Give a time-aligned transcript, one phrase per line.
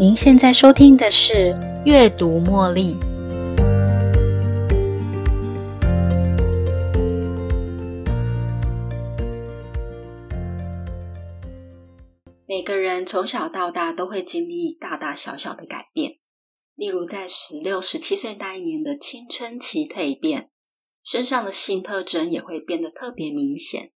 [0.00, 1.34] 您现在收听的是
[1.84, 2.94] 《阅读茉莉》。
[12.46, 16.12] 每个人从小到大都会经历大大小小的改变，
[16.74, 20.48] 例如在十六、十七岁那一年的青春期蜕变，
[21.04, 23.90] 身上的性特征也会变得特别明显。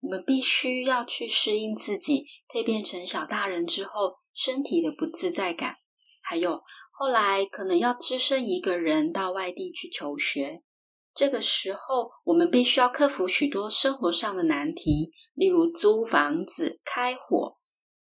[0.00, 5.76] 我们必须要去适应自己蜕变成小大人之后身体的不自在感，
[6.22, 6.62] 还有
[6.92, 10.62] 后来可能要只身一个人到外地去求学。
[11.14, 17.56] 这个时候，我们必须要克服许多生活上的难题，例如租房子、开火、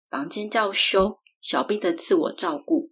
[0.08, 2.90] 房间叫修、小兵的自我照顾。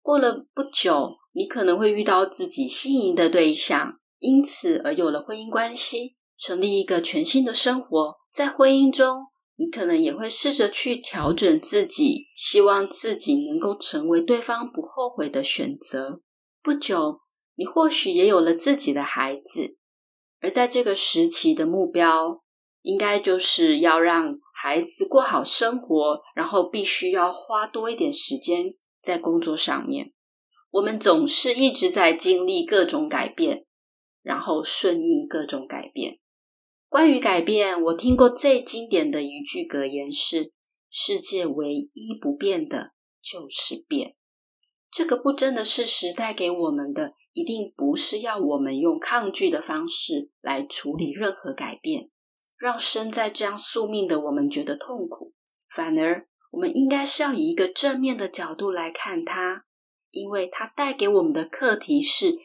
[0.00, 6.15] 过了不久，你可能会遇到自己心仪的对象，因此而有了婚姻关系。
[6.38, 9.26] 成立一个全新的生活，在婚姻中，
[9.56, 16.20] 你可能也会试着去调整自己，希望自己能够成为对方不后悔的选择。
[16.62, 17.20] 不久，
[17.54, 19.78] 你或许也有了自己的孩子，
[20.40, 22.42] 而在这个时期的目标，
[22.82, 30.12] 应该就是要让孩子过好生活，然后必须要花多一点时间在工作上面。
[30.72, 33.64] 我们总是一直在经历各种改变，
[34.22, 36.18] 然后顺应各种改变。
[36.96, 40.54] 关于改变，我听过最经典的一句格言是
[40.88, 44.14] ：“世界唯一不变的就是变。”
[44.90, 52.08] 这个不争的事实带给我们的，一定不是要我们用抗拒的方式来处理任何改变，
[52.56, 55.34] 让身在这样宿命的我们觉得痛苦。
[55.68, 59.66] 反而，我们应该是要以一个正面的角度来看它，
[60.12, 62.38] 因为它带给我们的课题是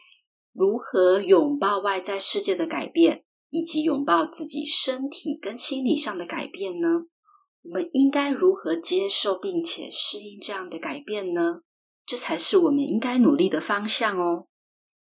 [0.52, 3.24] 如何拥抱外在世界的改变。
[3.52, 7.02] 以及拥抱自己身体跟心理上的改变呢？
[7.62, 11.60] 我们应该如何接受并且适应这样的改变呢？
[12.06, 14.48] 这才是我们应该努力的方向哦。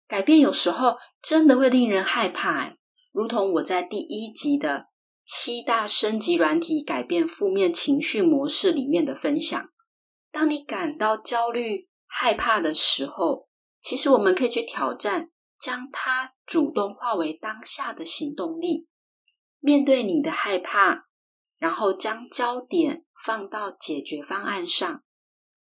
[0.07, 2.75] 改变有时候真的会令人害怕，
[3.11, 4.85] 如同我在第一集的
[5.23, 9.69] 七大升级软体改变负面情绪模式里面的分享。
[10.31, 13.47] 当你感到焦虑、害怕的时候，
[13.79, 15.29] 其实我们可以去挑战。
[15.59, 18.87] 将它主动化为当下的行动力，
[19.59, 21.07] 面对你的害怕，
[21.57, 25.03] 然后将焦点放到解决方案上。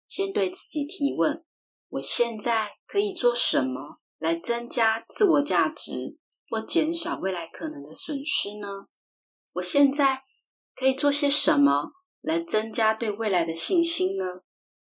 [0.07, 1.45] 先对自己提问：
[1.89, 6.19] 我现在可以做什么来增加自我价值，
[6.51, 8.87] 或减少未来可能的损失呢？
[9.55, 10.25] 我现在
[10.75, 14.43] 可以做些什么来增加对未来的信心呢？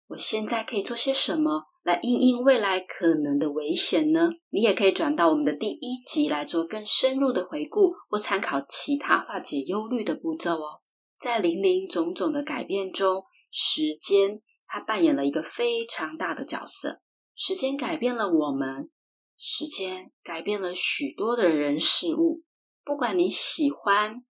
[0.08, 1.71] 我现在可以做些什么？
[1.84, 4.30] 来应应未来可能的危险呢？
[4.50, 10.82] 你也可以转到我们的第一集来做更深入的回顾，或参考其他化解忧虑的步骤哦。
[11.20, 17.02] 在林林总总的改变中，时间它扮演了一个非常大的角色。
[17.36, 18.92] 时间改变了我们，
[19.36, 22.44] 时间改变了许多的人事物。
[22.84, 24.24] 不管你喜欢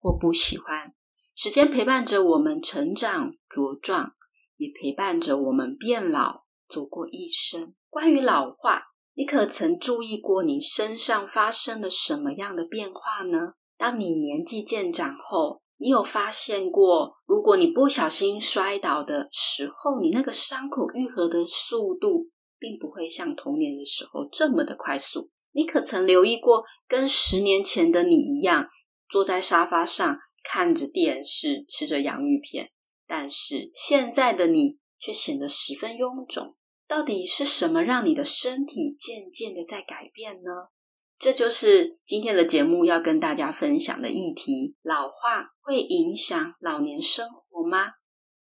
[0.00, 0.94] 或不喜欢，
[1.36, 4.14] 时间陪伴着我们成长茁壮，
[4.56, 6.47] 也陪伴着我们变老。
[6.68, 8.82] 走过一生，关于老化，
[9.14, 13.54] 你可曾注意过你身上发生了什么样的变化呢？
[13.76, 25.30] 当你年纪渐长后，你有发现过，如果你不小心摔倒的时候，你那个伤口愈合的速度，并不会像童年的时候这么的快速。
[25.52, 28.68] 你可曾留意过，跟十年前的你一样，
[29.08, 32.70] 坐在沙发上看着电视，吃着洋芋片，
[33.06, 36.56] 但是现在的你却显得十分臃肿。
[36.88, 40.70] 到底是什么让你的身体渐渐的在改变呢？
[41.18, 47.92] 这就是今天的节目要跟大家分享的议题：老化会影响老年生活吗？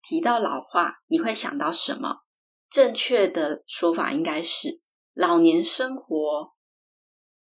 [0.01, 2.15] 提到老化，你会想到什么？
[2.71, 4.81] 正确的说法应该是
[5.13, 6.53] 老年生活，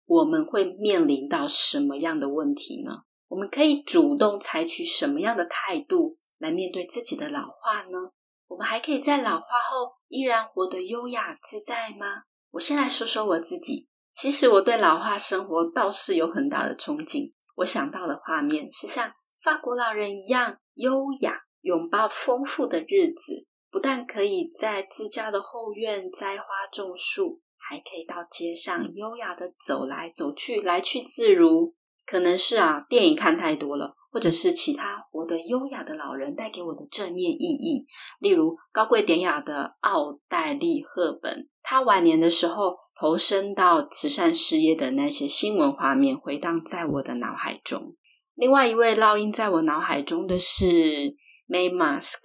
[0.06, 3.02] 我们会面临到什么样的问题呢？
[3.28, 8.12] 我们可以主动采取什么样的态度来面对自己的老化呢？
[8.54, 12.22] 我们还可以在老化后依然活得优雅自在吗？
[12.52, 13.88] 我先来说说我自己。
[14.12, 17.28] 其实我对老化生活倒是有很大的憧憬。
[17.56, 19.12] 我想到的画面是像
[19.42, 23.48] 法国老人一样优雅，拥抱丰富的日子。
[23.72, 31.73] 不但可以在自家的后院栽花种树，还可以到街上优雅的走来走去，来去自如。
[32.06, 33.94] 可能是啊，电影看太多了。
[34.10, 37.84] 或者是其他活得优雅的老人带给我的正面意义，
[38.20, 47.96] 例如高贵典雅的奥黛丽·赫本，她晚年的时候投身到慈善事业的那些新闻画面回荡在我的脑海中。
[48.36, 51.16] 另外一位烙印在我脑海中的是
[51.48, 52.20] May Mask，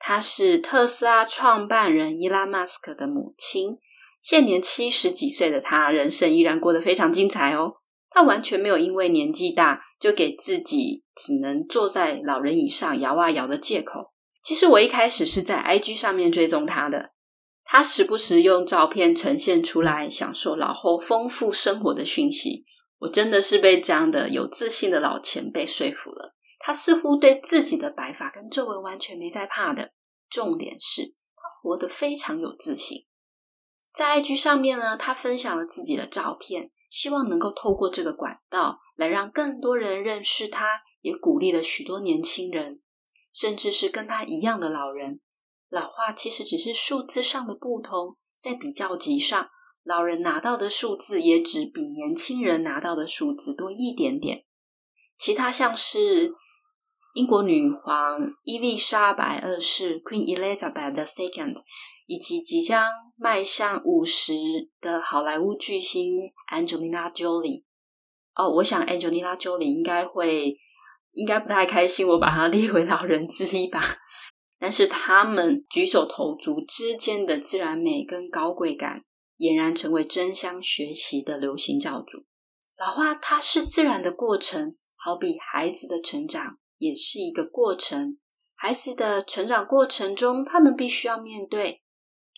[0.00, 3.78] 她是特斯拉创办人伊拉马斯克的母亲。
[4.20, 7.74] 现年七十几岁的她，人生依然过得非常精彩哦。
[8.10, 14.12] 他完全没有因为年纪大就给自己只能坐在老人椅上摇啊摇的借口。
[14.42, 17.10] 其实我一开始是在 IG 上面追踪他的，
[17.64, 22.64] 他时不时用照片呈现出来享受老后丰富生活的讯息。
[23.00, 26.34] 我真的是被这样的有自信的老前辈说服了。
[26.58, 29.92] 他似乎对自己的白发跟皱纹完全没在怕的。
[30.28, 33.06] 重点是他活得非常有自信。
[33.98, 42.80] 在 IG 上面呢，他分享了自己的照片，希望能够透过这个管道来让更多人认识他，也鼓励了许多年轻人，
[43.34, 45.18] 甚至是跟他一样的老人。
[45.68, 49.48] 老化其实只是数字上的不同，在比较级上。
[49.82, 54.44] 老人拿到的数字也只比年轻人拿到的数字多一点点。
[55.18, 56.32] 其他像是
[57.14, 61.56] 英国女皇伊丽莎白二世 （Queen Elizabeth II）
[62.08, 64.32] 以及即将迈向五十
[64.80, 66.16] 的好莱坞巨星
[66.52, 67.62] Angelina Jolie。
[68.34, 70.56] 哦，我想 Angelina Jolie 应该会
[71.12, 73.80] 应该不太开心，我把她 列为老人之一吧。
[74.58, 79.04] 但是他们举手投足之间的自然美跟高贵感。
[79.36, 82.24] 俨然成为争相学习的流行教主。
[82.76, 88.18] 老化它是自然的过程，好比孩子的成长也是一个过程。
[88.56, 91.82] 孩子的成长过程中，他们必须要面对、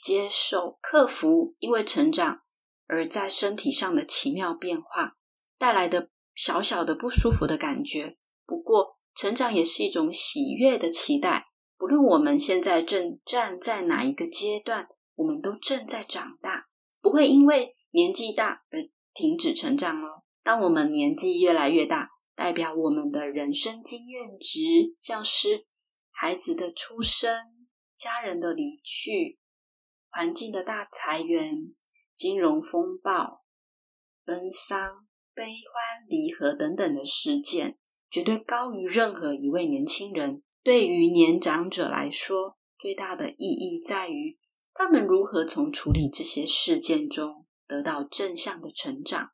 [0.02, 2.40] 接受、克服，因为成长
[2.86, 5.16] 而在身体上的奇妙变化
[5.58, 8.16] 带来的小小的不舒服的感觉。
[8.46, 11.46] 不过，成长也是一种喜悦的期待。
[11.76, 16.66] 不论我们现在正站在哪一个阶段，我们都正在长大。
[17.00, 18.80] 不会因为年纪大而
[19.14, 20.22] 停止成长哦。
[20.42, 24.60] 当我们年纪越来越大，代表我们的人生经验值，
[24.98, 25.66] 像是
[26.10, 27.34] 孩子的出生、
[27.96, 29.39] 家人的离去、
[30.10, 31.72] 环境的大裁员、
[32.14, 33.42] 金融风暴、
[34.24, 37.78] 奔丧、悲欢离合等等的事件，
[38.10, 40.42] 绝对高于任何一位年轻人。
[40.62, 44.38] 对于年长者来说，最大的意义在于。
[44.72, 49.30] 他们如何从处理这些事件中得到正向的成长，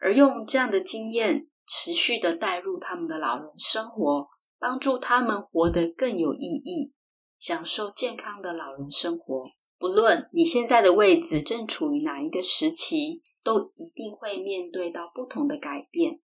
[0.00, 4.26] 而用这样的经验持续的带入他们的老人生活，
[4.58, 6.94] 帮助他们活得更有意义，
[7.38, 9.44] 享受健康的老人生活。
[9.84, 16.20] 不论你现在的位置正处于哪一个时期，都一定会面对到不同的改变。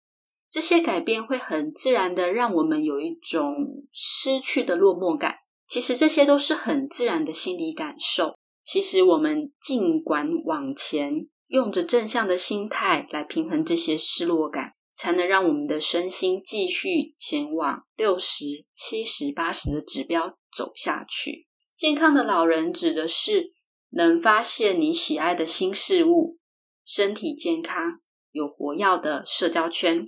[0.49, 5.39] 这些改变会很自然的让我们有一种失去的落寞感。
[5.67, 8.37] 其实这些都是很自然的心理感受。
[8.63, 21.48] 其实我们尽管往前，用着正向的心态来平衡这些失落感，才能让我们的身心继续前往六十七十八十的指标走下去。
[21.79, 23.51] 健康的老人指的是
[23.91, 26.37] 能发现你喜爱的新事物，
[26.83, 30.05] 身体健康，有活跃的社交圈，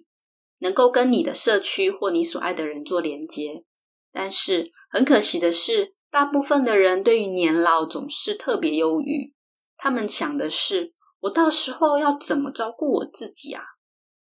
[0.57, 3.63] 能够跟你的社区或你所爱的人做连接。
[4.11, 9.33] 但是很可惜的是，大部分的人对于年老总是特别忧郁。
[9.77, 10.91] 他们想的是：
[11.21, 13.63] 我到时候要怎么照顾我自己啊？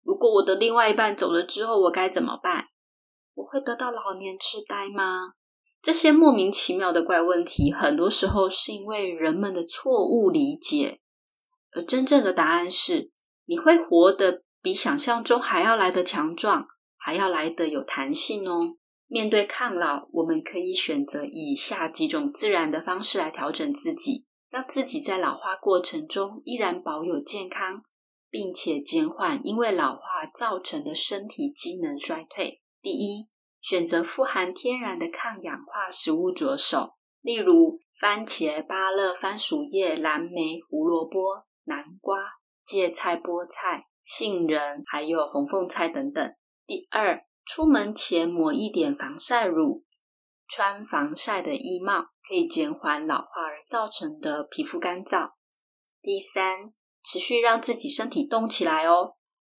[0.02, 2.70] 如果我的另外一半走了之后，我该怎么办？
[3.36, 5.34] 我会得到老年痴呆吗？
[5.86, 11.00] 这些莫名其妙的怪问题，很多时候是因为人们的错误理解。
[11.74, 13.12] 而真正的答案是：
[13.46, 16.66] 你会活得比想象中还要来得强壮，
[16.98, 18.78] 还要来得有弹性哦。
[19.06, 27.84] 面对抗老，我们可以选择以下几种自然的方式来调整自己，让自己在老化过程中依然保有健康，
[28.32, 32.64] 并且减缓因为老化造成的身体机能衰退。
[32.82, 33.28] 第一，
[33.66, 42.20] 选择富含天然的抗氧化食物着手，例如番茄、芭乐、番薯叶、蓝莓、胡萝卜、南瓜、
[42.64, 46.36] 芥菜、菠菜、杏仁，还有红凤菜等等。
[46.68, 49.84] 第二，出门前抹一点防晒乳，
[50.48, 55.32] 穿防晒的衣帽，可以减缓老化而造成的皮肤干燥。
[56.04, 56.72] 第三，
[57.04, 59.16] 持续让自己身体动起来哦，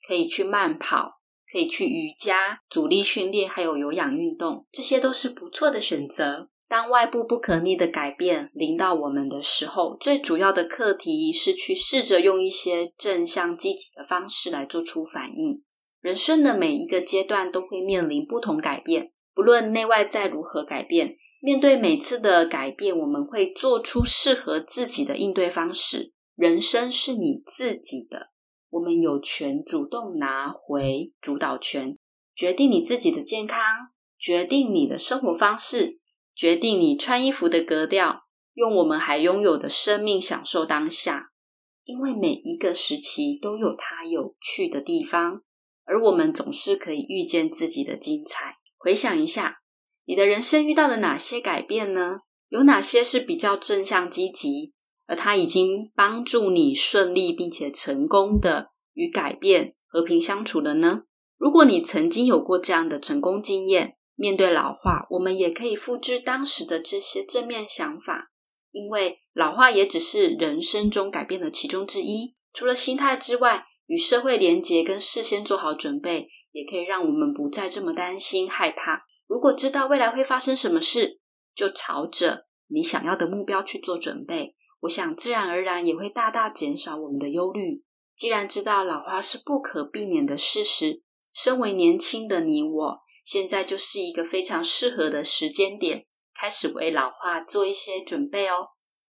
[0.06, 1.18] 可以去慢跑，
[1.50, 6.48] 可以去瑜伽、阻力训练，还有有氧运动，这些都是不错的选择。
[6.68, 15.62] 当外部不可逆的改变临到我们的时候，最主要的课题是去试着用一些正向积极的方式来做出反应。
[16.00, 26.12] 人生的每一个阶段都会面临不同改变，不论内外在如何改变，面对每次的改变，我们会做出适合自己的应对方式。
[26.34, 28.30] 人生是你自己的，
[28.70, 31.98] 我们有权主动拿回主导权，
[32.34, 33.60] 决定你自己的健康，
[34.18, 35.98] 决定你的生活方式，
[36.34, 38.22] 决定你穿衣服的格调，
[38.54, 41.30] 用我们还拥有的生命享受当下。
[41.84, 45.42] 因为每一个时期都有它有趣的地方，
[45.84, 48.56] 而我们总是可以遇见自己的精彩。
[48.76, 49.58] 回想一下，
[50.04, 52.18] 你的人生遇到了哪些改变呢？
[52.48, 54.72] 有哪些是比较正向积极，
[55.06, 61.04] 而它已经帮助你顺利并且成功的与改变和平相处了呢？
[61.38, 68.30] 如果你曾经有过这样的成功经验，面对老化，我们也可以复制当时的这些正面想法，
[68.72, 72.34] 因为老化也只是人生中改变的其中之一。
[72.52, 79.04] 除了心态之外，与社会连结跟事先做好准备，也可以让我们不再这么担心害怕。
[79.28, 81.20] 如果知道未来会发生什么事，
[81.54, 84.55] 就朝着你想要的目标去做准备。
[84.80, 87.82] 我想，自然而然也会大大减少我们的忧虑。
[88.16, 91.02] 既然知道老化是不可避免的事实，
[91.34, 93.00] 身为年轻的你我。
[93.24, 98.68] 现在就是一个非常适合的时间点，开始为老化做一些准备哦。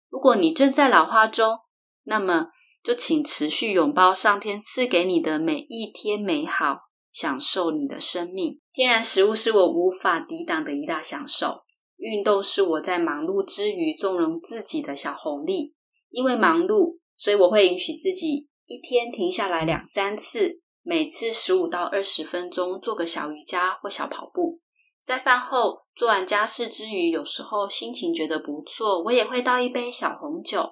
[0.09, 1.57] 如果你正在老化中，
[2.03, 2.47] 那么
[2.81, 6.77] 就请持续拥抱上天赐给你的每一天美好，
[7.11, 8.61] 享受你的生命。
[8.71, 11.64] 天然食物是我无法抵挡的一大享受，
[11.97, 15.75] 运动是我在忙碌之余纵容自己的小红利。
[16.09, 20.61] 因为忙碌，所以我会允许自己一天停下来两三次。
[20.81, 24.61] 每次十五到二十分钟做个小瑜伽或小跑步，
[25.01, 30.71] 在饭后做完家事之余，有时候心情觉得不错，我也会倒一杯小红酒，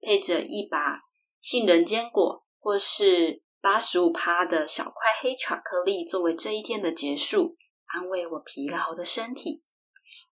[0.00, 1.00] 配着一把
[1.40, 9.62] 杏仁坚果或是八十五趴的小块黑巧克力，作为这一天的结束，安慰我疲劳的身体。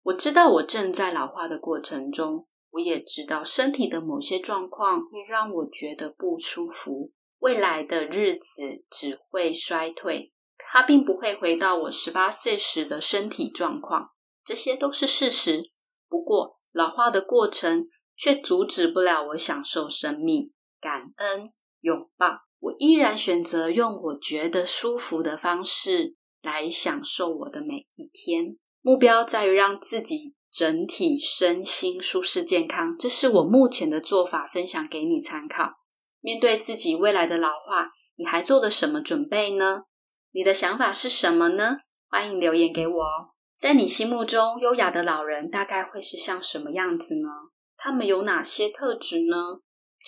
[0.03, 7.11] 我知道我正在老化的过程中，我也知道身体的某些状况会让我觉得不舒服。
[7.39, 14.09] 未来的日子只会衰退，它并不会回到我十八岁时的身体状况，
[14.43, 15.69] 这些都是事实。
[16.07, 20.51] 不过，老化的过程却阻止不了我享受生命、
[20.81, 21.51] 感恩、
[21.81, 22.39] 拥抱。
[22.59, 28.57] 我依然选择用我觉得舒服的方式来享受我的每一天。
[28.81, 35.73] 目标在于让自己整体身心舒适健康，这是我目前的做法，分享给你参考。
[36.21, 39.83] 面对自己未来的老化，你还做了什么准备呢？
[40.31, 41.77] 你的想法是什么呢？
[42.07, 43.29] 欢迎留言给我哦。
[43.57, 47.29] 在你心目中，优雅的老人大概会是像什么样子呢？
[47.77, 49.59] 他们有哪些特质呢？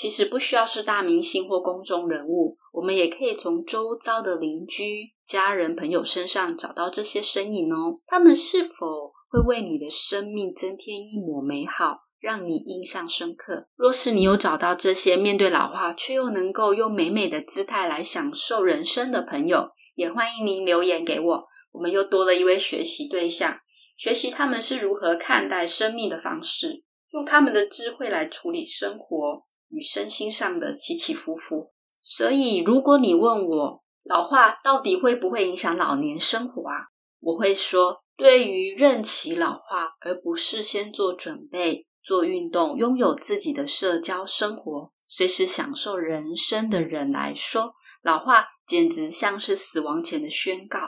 [0.02, 7.94] 其实不需要是大明星或公众人物，我们也可以从周遭的邻居、家人、朋友身上找到这些身影哦。
[8.08, 12.00] 他们是否会为你的生命增添一抹美好？
[12.20, 13.68] 让你印象深刻。
[13.76, 21.44] 若是你有找到这些面对老化却又能够用美美的姿态来享受人生的朋友，也欢迎您留言给我。
[21.74, 23.60] 我们又多了一位学习对象，
[23.96, 31.72] 学习他们是如何看待生命的方式，用他们的智慧来处理生活与身心上的起起伏伏。
[32.00, 36.76] 所以，如果你问我老化到底会不会影响老年生活啊？
[37.20, 41.88] 我会说，对于任其老化而不事先做准备。
[42.04, 50.80] 做运动、拥有自己的社交生活、随时享受人生的人来说，老化简直像是死亡前的宣告。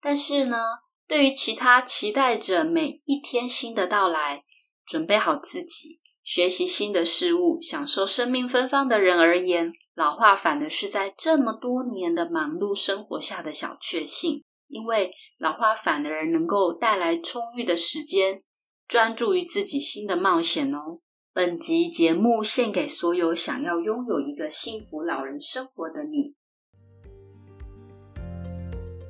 [0.00, 0.56] 但是呢，
[1.06, 4.42] 对于其他期待着每一天新的到来、
[4.86, 18.42] 准备好自己、学习新的事物、享受生命芬芳的人而言，老化反而是在这么多年的忙碌生活下的小确幸，因为老化反而能够带来充裕的时间。
[18.88, 20.96] 专注于自己新的冒险哦！
[21.32, 26.34] 本集节目献给所有想要拥有一个幸福老人生活的你。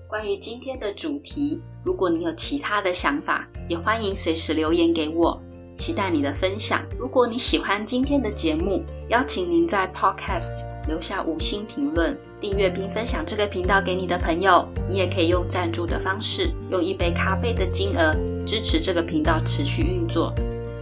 [0.08, 5.42] 关于今天的主题，如果你有其他的想法，也欢迎随时留言给我。
[5.74, 6.80] 期待你的分享。
[6.98, 14.66] 如果你喜欢今天的节目，邀请您在 Podcast 留下五星评论、订阅并分享这个频道给你的朋友。
[14.90, 18.14] 你也可以用赞助的方式，用一杯咖啡的金额
[18.46, 20.32] 支持这个频道持续运作，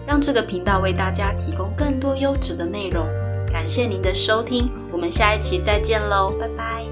[0.07, 3.07] 让这个频道为大家提供更多优质的内容。
[3.53, 6.90] 感谢您的收听，我们下一期再见喽，拜拜。